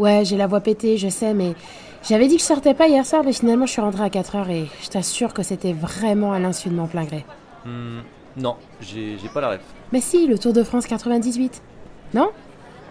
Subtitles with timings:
[0.00, 1.54] Ouais, j'ai la voix pétée, je sais, mais
[2.08, 4.48] j'avais dit que je sortais pas hier soir, mais finalement je suis rentrée à 4h
[4.48, 7.22] et je t'assure que c'était vraiment à l'insu de mon plein gré.
[7.66, 8.00] Hmm,
[8.38, 9.60] non, j'ai pas la ref.
[9.92, 11.60] Mais si, le Tour de France 98.
[12.14, 12.30] Non?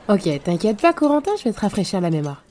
[0.08, 2.44] Ok, t'inquiète pas, Corentin, je vais te rafraîchir la mémoire.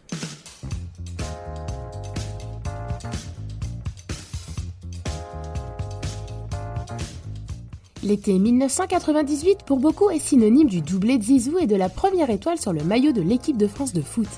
[8.05, 12.59] L'été 1998 pour beaucoup est synonyme du doublé de Zizou et de la première étoile
[12.59, 14.29] sur le maillot de l'équipe de France de foot.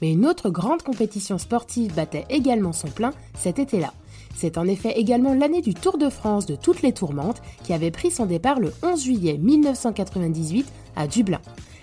[0.00, 3.92] Mais une autre grande compétition sportive battait également son plein cet été-là.
[4.34, 7.90] C'est en effet également l'année du Tour de France de toutes les tourmentes qui avait
[7.90, 11.40] pris son départ le 11 juillet 1998 à Dublin.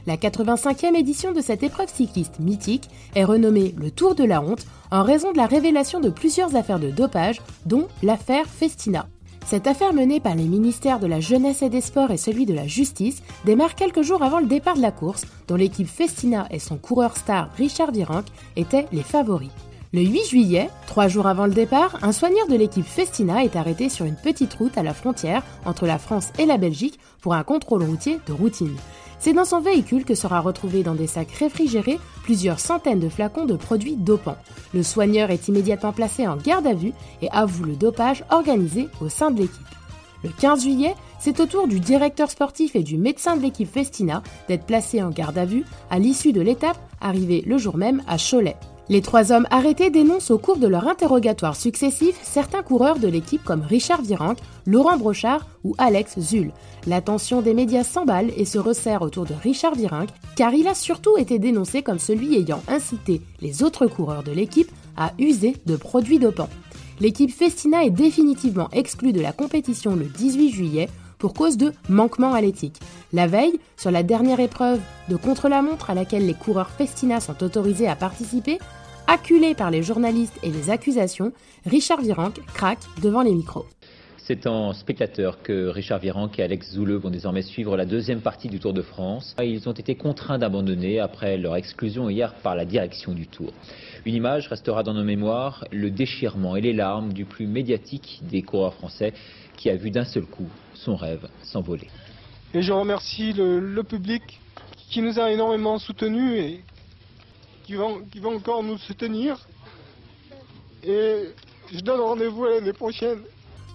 [0.07, 4.65] La 85e édition de cette épreuve cycliste mythique est renommée le Tour de la honte
[4.89, 9.07] en raison de la révélation de plusieurs affaires de dopage, dont l'affaire Festina.
[9.47, 12.53] Cette affaire menée par les ministères de la Jeunesse et des Sports et celui de
[12.53, 16.59] la Justice démarre quelques jours avant le départ de la course, dont l'équipe Festina et
[16.59, 19.51] son coureur star Richard Virenque étaient les favoris.
[19.93, 23.87] Le 8 juillet, trois jours avant le départ, un soigneur de l'équipe Festina est arrêté
[23.87, 27.43] sur une petite route à la frontière entre la France et la Belgique pour un
[27.43, 28.75] contrôle routier de routine.
[29.19, 33.45] C'est dans son véhicule que sera retrouvé dans des sacs réfrigérés plusieurs centaines de flacons
[33.45, 34.37] de produits dopants.
[34.73, 39.09] Le soigneur est immédiatement placé en garde à vue et avoue le dopage organisé au
[39.09, 39.61] sein de l'équipe.
[40.23, 44.21] Le 15 juillet, c'est au tour du directeur sportif et du médecin de l'équipe Festina
[44.47, 48.17] d'être placés en garde à vue à l'issue de l'étape arrivée le jour même à
[48.17, 48.55] Cholet.
[48.89, 53.43] Les trois hommes arrêtés dénoncent au cours de leur interrogatoire successif certains coureurs de l'équipe
[53.43, 56.53] comme Richard Virenque, Laurent Brochard ou Alex Zull.
[56.85, 61.17] L'attention des médias s'emballe et se resserre autour de Richard Virenque car il a surtout
[61.17, 66.19] été dénoncé comme celui ayant incité les autres coureurs de l'équipe à user de produits
[66.19, 66.49] dopants.
[67.01, 72.33] L'équipe Festina est définitivement exclue de la compétition le 18 juillet pour cause de manquement
[72.33, 72.79] à l'éthique.
[73.13, 77.87] La veille, sur la dernière épreuve de contre-la-montre à laquelle les coureurs Festina sont autorisés
[77.87, 78.59] à participer,
[79.07, 81.31] acculé par les journalistes et les accusations,
[81.65, 83.65] Richard Virenque craque devant les micros.
[84.17, 88.49] C'est en spectateur que Richard Virenque et Alex Zouleux vont désormais suivre la deuxième partie
[88.49, 89.33] du Tour de France.
[89.41, 93.53] Ils ont été contraints d'abandonner après leur exclusion hier par la direction du Tour.
[94.05, 98.41] Une image restera dans nos mémoires, le déchirement et les larmes du plus médiatique des
[98.41, 99.13] coureurs français
[99.55, 101.87] qui a vu d'un seul coup son rêve s'envoler.
[102.53, 104.39] Et je remercie le, public
[104.89, 106.63] qui nous a énormément soutenus et
[107.65, 109.37] qui va, qui encore nous soutenir.
[110.83, 111.25] Et
[111.73, 113.19] je donne rendez-vous à l'année prochaine.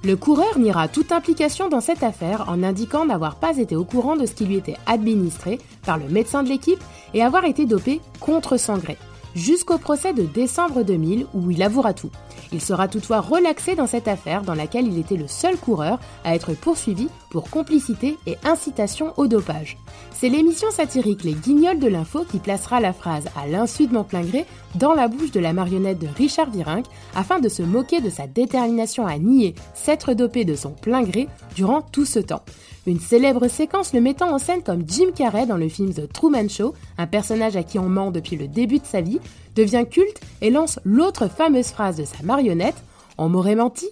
[0.04, 4.16] Le coureur niera toute implication dans cette affaire en indiquant n'avoir pas été au courant
[4.16, 6.82] de ce qui lui était administré par le médecin de l'équipe
[7.14, 8.96] et avoir été dopé contre son gré,
[9.36, 12.10] jusqu'au procès de décembre 2000 où il avouera tout.
[12.52, 16.34] Il sera toutefois relaxé dans cette affaire dans laquelle il était le seul coureur à
[16.34, 19.78] être poursuivi pour complicité et incitation au dopage.
[20.12, 24.04] C'est l'émission satirique Les Guignols de l'info qui placera la phrase à l'insu de mon
[24.04, 28.00] plein gré dans la bouche de la marionnette de Richard Virenque afin de se moquer
[28.00, 32.42] de sa détermination à nier s'être dopé de son plein gré durant tout ce temps.
[32.86, 36.48] Une célèbre séquence le mettant en scène comme Jim Carrey dans le film The Truman
[36.48, 39.20] Show, un personnage à qui on ment depuis le début de sa vie,
[39.54, 42.82] devient culte et lance l'autre fameuse phrase de sa marionnette
[43.18, 43.88] On m'aurait menti.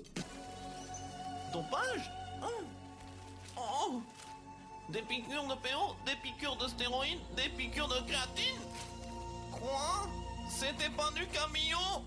[4.92, 8.60] Des piqûres de PO, des piqûres de stéroïdes, des piqûres de créatine
[9.52, 10.08] Quoi
[10.48, 12.02] C'était pas du camion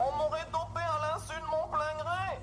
[0.00, 2.38] On m'aurait dopé à l'insu de mon plein gré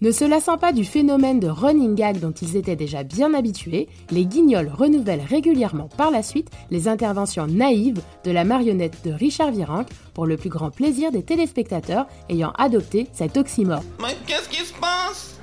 [0.00, 3.88] ne se lassant pas du phénomène de running gag dont ils étaient déjà bien habitués,
[4.10, 9.50] les guignols renouvellent régulièrement par la suite les interventions naïves de la marionnette de Richard
[9.50, 13.82] Virenque pour le plus grand plaisir des téléspectateurs ayant adopté cet oxymore.
[14.00, 15.38] Mais qu'est-ce qui se passe?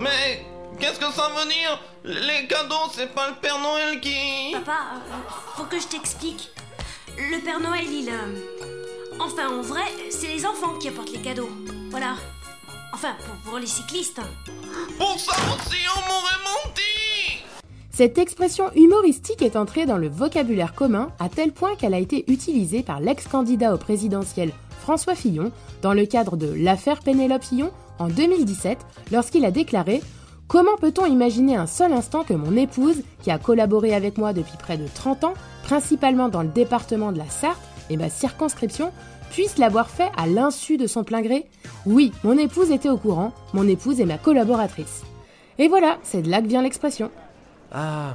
[0.00, 0.42] Mais
[0.78, 1.80] qu'est-ce que ça veut dire?
[2.04, 4.52] Les cadeaux, c'est pas le Père Noël qui...
[4.52, 5.12] Papa, euh,
[5.56, 6.50] faut que je t'explique.
[7.16, 8.08] Le Père Noël, il...
[8.08, 11.48] Euh, enfin, en vrai, c'est les enfants qui apportent les cadeaux.
[11.90, 12.16] Voilà.
[13.04, 14.20] Enfin, pour, les cyclistes.
[14.96, 17.44] Pour ça aussi, on m'aurait menti
[17.90, 22.24] Cette expression humoristique est entrée dans le vocabulaire commun à tel point qu'elle a été
[22.32, 25.52] utilisée par l'ex-candidat au présidentiel François Fillon
[25.82, 28.78] dans le cadre de l'affaire Pénélope Fillon en 2017
[29.12, 30.00] lorsqu'il a déclaré
[30.48, 34.56] Comment peut-on imaginer un seul instant que mon épouse, qui a collaboré avec moi depuis
[34.56, 35.34] près de 30 ans,
[35.64, 37.60] principalement dans le département de la Sarthe
[37.90, 38.92] et ma circonscription,
[39.30, 41.46] puisse l'avoir fait à l'insu de son plein gré
[41.86, 45.02] Oui, mon épouse était au courant, mon épouse est ma collaboratrice.
[45.58, 47.10] Et voilà, c'est de là que vient l'expression.
[47.72, 48.14] Ah,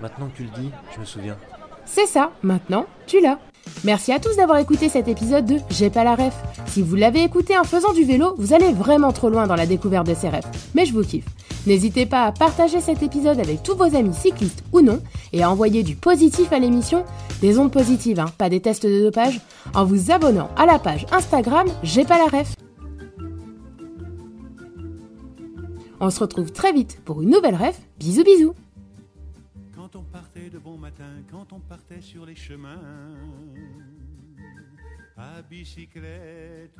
[0.00, 1.36] maintenant que tu le dis, je me souviens.
[1.84, 3.38] C'est ça, maintenant, tu l'as.
[3.84, 6.34] Merci à tous d'avoir écouté cet épisode de J'ai pas la ref.
[6.66, 9.66] Si vous l'avez écouté en faisant du vélo, vous allez vraiment trop loin dans la
[9.66, 10.48] découverte de ces refs.
[10.74, 11.26] Mais je vous kiffe.
[11.66, 15.00] N'hésitez pas à partager cet épisode avec tous vos amis cyclistes ou non
[15.32, 17.04] et à envoyer du positif à l'émission,
[17.40, 19.40] des ondes positives, hein, pas des tests de dopage,
[19.74, 22.54] en vous abonnant à la page Instagram J'ai pas la ref.
[26.00, 27.78] On se retrouve très vite pour une nouvelle ref.
[27.98, 28.54] Bisous bisous
[29.90, 33.14] Quand on partait de bon matin, quand on partait sur les chemins,
[35.16, 36.78] à bicyclette.